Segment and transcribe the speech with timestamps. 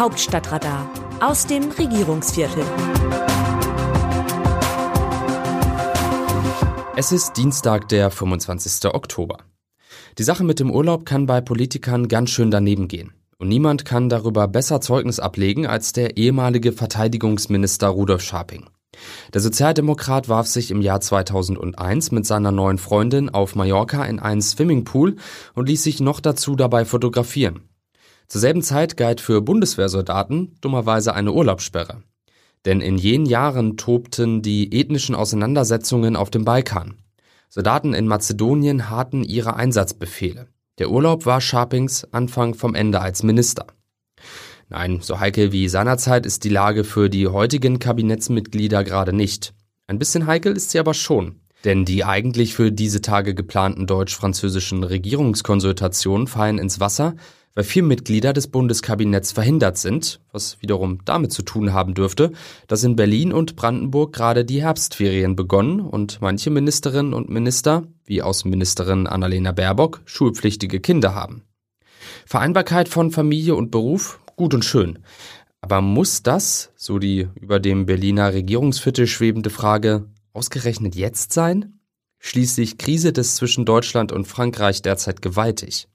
[0.00, 2.64] Hauptstadtradar aus dem Regierungsviertel.
[6.96, 8.94] Es ist Dienstag, der 25.
[8.94, 9.40] Oktober.
[10.16, 13.12] Die Sache mit dem Urlaub kann bei Politikern ganz schön daneben gehen.
[13.36, 18.70] Und niemand kann darüber besser Zeugnis ablegen als der ehemalige Verteidigungsminister Rudolf Scharping.
[19.34, 24.40] Der Sozialdemokrat warf sich im Jahr 2001 mit seiner neuen Freundin auf Mallorca in einen
[24.40, 25.16] Swimmingpool
[25.52, 27.69] und ließ sich noch dazu dabei fotografieren.
[28.30, 32.04] Zur selben Zeit galt für Bundeswehrsoldaten dummerweise eine Urlaubssperre.
[32.64, 36.94] Denn in jenen Jahren tobten die ethnischen Auseinandersetzungen auf dem Balkan.
[37.48, 40.46] Soldaten in Mazedonien harten ihre Einsatzbefehle.
[40.78, 43.66] Der Urlaub war Scharpings Anfang vom Ende als Minister.
[44.68, 49.54] Nein, so heikel wie seinerzeit ist die Lage für die heutigen Kabinettsmitglieder gerade nicht.
[49.88, 51.40] Ein bisschen heikel ist sie aber schon.
[51.64, 57.16] Denn die eigentlich für diese Tage geplanten deutsch-französischen Regierungskonsultationen fallen ins Wasser,
[57.54, 62.32] weil vier Mitglieder des Bundeskabinetts verhindert sind, was wiederum damit zu tun haben dürfte,
[62.68, 68.22] dass in Berlin und Brandenburg gerade die Herbstferien begonnen und manche Ministerinnen und Minister, wie
[68.22, 71.42] Außenministerin Annalena Baerbock, schulpflichtige Kinder haben.
[72.26, 75.00] Vereinbarkeit von Familie und Beruf gut und schön.
[75.60, 81.80] Aber muss das, so die über dem Berliner Regierungsviertel schwebende Frage, ausgerechnet jetzt sein?
[82.18, 85.88] Schließlich kriselt es zwischen Deutschland und Frankreich derzeit gewaltig.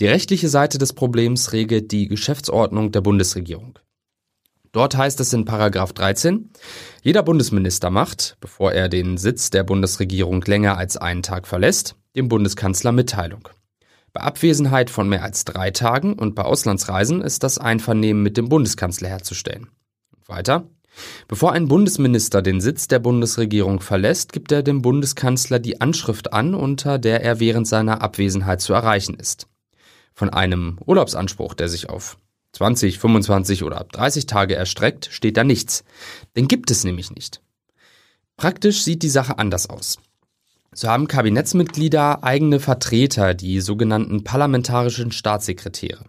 [0.00, 3.78] Die rechtliche Seite des Problems regelt die Geschäftsordnung der Bundesregierung.
[4.72, 6.48] Dort heißt es in Paragraph 13,
[7.02, 12.28] jeder Bundesminister macht, bevor er den Sitz der Bundesregierung länger als einen Tag verlässt, dem
[12.28, 13.48] Bundeskanzler Mitteilung.
[14.14, 18.48] Bei Abwesenheit von mehr als drei Tagen und bei Auslandsreisen ist das Einvernehmen mit dem
[18.48, 19.68] Bundeskanzler herzustellen.
[20.26, 20.66] weiter.
[21.28, 26.54] Bevor ein Bundesminister den Sitz der Bundesregierung verlässt, gibt er dem Bundeskanzler die Anschrift an,
[26.54, 29.49] unter der er während seiner Abwesenheit zu erreichen ist.
[30.20, 32.18] Von einem Urlaubsanspruch, der sich auf
[32.52, 35.82] 20, 25 oder 30 Tage erstreckt, steht da nichts.
[36.36, 37.40] Den gibt es nämlich nicht.
[38.36, 39.98] Praktisch sieht die Sache anders aus.
[40.74, 46.04] So haben Kabinettsmitglieder eigene Vertreter, die sogenannten parlamentarischen Staatssekretäre.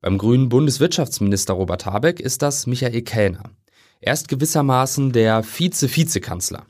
[0.00, 3.52] Beim grünen Bundeswirtschaftsminister Robert Habeck ist das Michael Kellner.
[4.00, 6.66] Er ist gewissermaßen der Vize-Vizekanzler.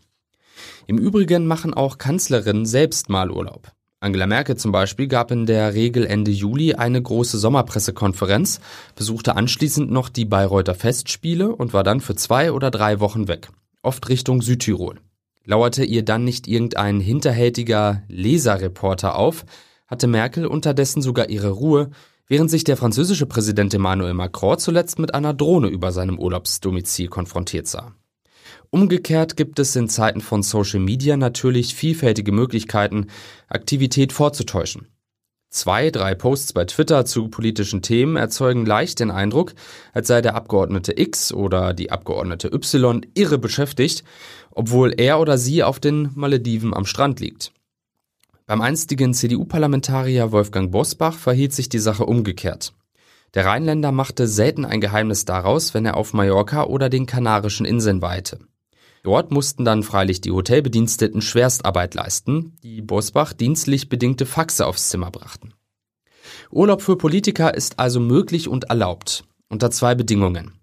[0.86, 3.72] Im Übrigen machen auch Kanzlerinnen selbst mal Urlaub.
[3.98, 8.60] Angela Merkel zum Beispiel gab in der Regel Ende Juli eine große Sommerpressekonferenz,
[8.94, 13.48] besuchte anschließend noch die Bayreuther Festspiele und war dann für zwei oder drei Wochen weg,
[13.82, 15.00] oft Richtung Südtirol.
[15.44, 19.46] Lauerte ihr dann nicht irgendein hinterhältiger Leserreporter auf,
[19.86, 21.90] hatte Merkel unterdessen sogar ihre Ruhe,
[22.26, 27.66] während sich der französische Präsident Emmanuel Macron zuletzt mit einer Drohne über seinem Urlaubsdomizil konfrontiert
[27.66, 27.94] sah.
[28.70, 33.06] Umgekehrt gibt es in Zeiten von Social Media natürlich vielfältige Möglichkeiten,
[33.48, 34.88] Aktivität vorzutäuschen.
[35.50, 39.54] Zwei, drei Posts bei Twitter zu politischen Themen erzeugen leicht den Eindruck,
[39.92, 44.04] als sei der Abgeordnete X oder die Abgeordnete Y irre beschäftigt,
[44.50, 47.52] obwohl er oder sie auf den Malediven am Strand liegt.
[48.46, 52.74] Beim einstigen CDU-Parlamentarier Wolfgang Bosbach verhielt sich die Sache umgekehrt.
[53.34, 58.02] Der Rheinländer machte selten ein Geheimnis daraus, wenn er auf Mallorca oder den Kanarischen Inseln
[58.02, 58.40] weilte.
[59.06, 65.12] Dort mussten dann freilich die Hotelbediensteten Schwerstarbeit leisten, die Bosbach dienstlich bedingte Faxe aufs Zimmer
[65.12, 65.54] brachten.
[66.50, 70.58] Urlaub für Politiker ist also möglich und erlaubt, unter zwei Bedingungen.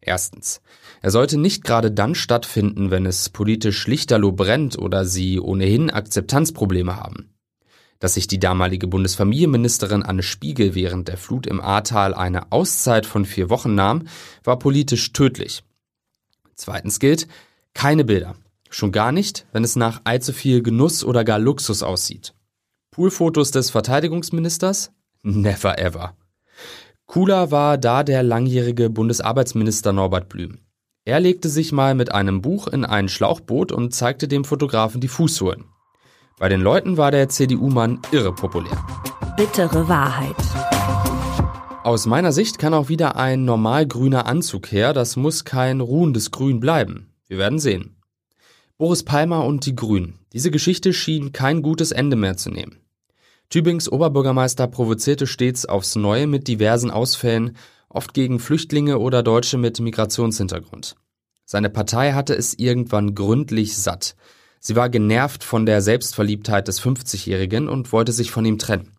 [0.00, 0.60] Erstens.
[1.00, 6.94] Er sollte nicht gerade dann stattfinden, wenn es politisch lichterloh brennt oder sie ohnehin Akzeptanzprobleme
[6.94, 7.34] haben.
[7.98, 13.24] Dass sich die damalige Bundesfamilienministerin Anne Spiegel während der Flut im Ahrtal eine Auszeit von
[13.24, 14.06] vier Wochen nahm,
[14.44, 15.64] war politisch tödlich.
[16.54, 17.26] Zweitens gilt,
[17.74, 18.34] keine Bilder.
[18.70, 22.34] Schon gar nicht, wenn es nach allzu viel Genuss oder gar Luxus aussieht.
[22.90, 24.92] Poolfotos des Verteidigungsministers?
[25.22, 26.16] Never ever.
[27.06, 30.58] Cooler war da der langjährige Bundesarbeitsminister Norbert Blüm.
[31.04, 35.08] Er legte sich mal mit einem Buch in ein Schlauchboot und zeigte dem Fotografen die
[35.08, 35.64] Fußsohlen.
[36.38, 38.84] Bei den Leuten war der CDU-Mann irre populär.
[39.36, 40.36] Bittere Wahrheit.
[41.84, 46.30] Aus meiner Sicht kann auch wieder ein normal grüner Anzug her, das muss kein ruhendes
[46.30, 47.11] Grün bleiben.
[47.32, 47.96] Wir werden sehen.
[48.76, 50.18] Boris Palmer und die Grünen.
[50.34, 52.76] Diese Geschichte schien kein gutes Ende mehr zu nehmen.
[53.48, 57.56] Tübings Oberbürgermeister provozierte stets aufs Neue mit diversen Ausfällen,
[57.88, 60.94] oft gegen Flüchtlinge oder Deutsche mit Migrationshintergrund.
[61.46, 64.14] Seine Partei hatte es irgendwann gründlich satt.
[64.60, 68.92] Sie war genervt von der Selbstverliebtheit des 50-Jährigen und wollte sich von ihm trennen.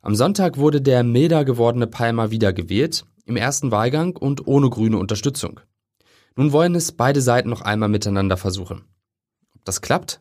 [0.00, 5.60] Am Sonntag wurde der milder gewordene Palmer wiedergewählt, im ersten Wahlgang und ohne grüne Unterstützung.
[6.36, 8.84] Nun wollen es beide Seiten noch einmal miteinander versuchen.
[9.54, 10.20] Ob das klappt?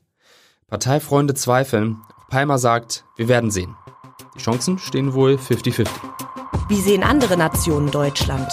[0.67, 1.97] Parteifreunde zweifeln.
[2.29, 3.75] Palmer sagt, wir werden sehen.
[4.35, 5.87] Die Chancen stehen wohl 50-50.
[6.67, 8.51] Wie sehen andere Nationen Deutschland?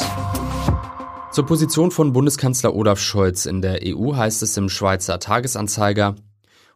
[1.32, 6.16] Zur Position von Bundeskanzler Olaf Scholz in der EU heißt es im Schweizer Tagesanzeiger,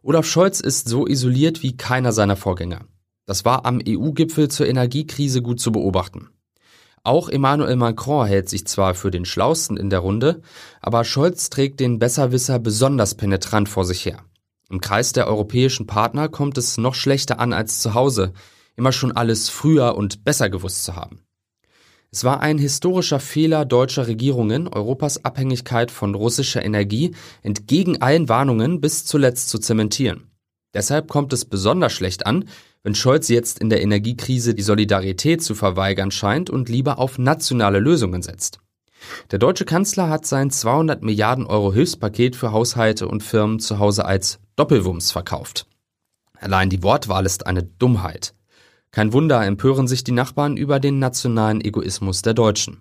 [0.03, 2.81] Olaf Scholz ist so isoliert wie keiner seiner Vorgänger.
[3.27, 6.31] Das war am EU-Gipfel zur Energiekrise gut zu beobachten.
[7.03, 10.43] Auch Emmanuel Macron hält sich zwar für den Schlausten in der Runde,
[10.81, 14.25] aber Scholz trägt den Besserwisser besonders penetrant vor sich her.
[14.69, 18.35] Im Kreis der europäischen Partner kommt es noch schlechter an als zu Hause,
[18.77, 21.23] immer schon alles früher und besser gewusst zu haben.
[22.13, 28.81] Es war ein historischer Fehler deutscher Regierungen, Europas Abhängigkeit von russischer Energie entgegen allen Warnungen
[28.81, 30.31] bis zuletzt zu zementieren.
[30.75, 32.49] Deshalb kommt es besonders schlecht an,
[32.83, 37.79] wenn Scholz jetzt in der Energiekrise die Solidarität zu verweigern scheint und lieber auf nationale
[37.79, 38.61] Lösungen setzt.
[39.31, 44.05] Der deutsche Kanzler hat sein 200 Milliarden Euro Hilfspaket für Haushalte und Firmen zu Hause
[44.05, 45.67] als Doppelwumms verkauft.
[46.39, 48.35] Allein die Wortwahl ist eine Dummheit.
[48.91, 52.81] Kein Wunder empören sich die Nachbarn über den nationalen Egoismus der Deutschen.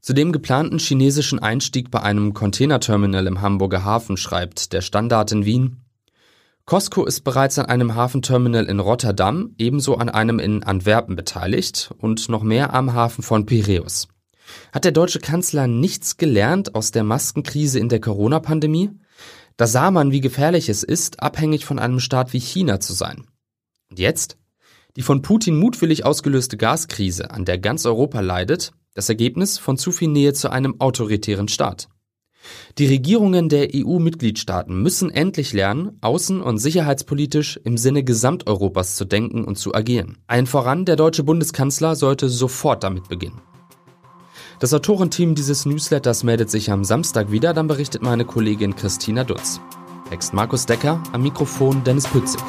[0.00, 5.44] Zu dem geplanten chinesischen Einstieg bei einem Containerterminal im Hamburger Hafen schreibt der Standard in
[5.44, 5.85] Wien,
[6.66, 12.28] Costco ist bereits an einem Hafenterminal in Rotterdam, ebenso an einem in Antwerpen beteiligt und
[12.28, 14.08] noch mehr am Hafen von Piräus.
[14.72, 18.90] Hat der deutsche Kanzler nichts gelernt aus der Maskenkrise in der Corona-Pandemie?
[19.56, 23.28] Da sah man, wie gefährlich es ist, abhängig von einem Staat wie China zu sein.
[23.88, 24.36] Und jetzt?
[24.96, 29.92] Die von Putin mutwillig ausgelöste Gaskrise, an der ganz Europa leidet, das Ergebnis von zu
[29.92, 31.88] viel Nähe zu einem autoritären Staat.
[32.78, 39.44] Die Regierungen der EU-Mitgliedstaaten müssen endlich lernen, außen- und sicherheitspolitisch im Sinne Gesamteuropas zu denken
[39.44, 40.18] und zu agieren.
[40.26, 43.40] Allen voran der deutsche Bundeskanzler sollte sofort damit beginnen.
[44.58, 49.60] Das Autorenteam dieses Newsletters meldet sich am Samstag wieder, dann berichtet meine Kollegin Christina Dutz.
[50.08, 52.40] Text Markus Decker, am Mikrofon Dennis Pützig.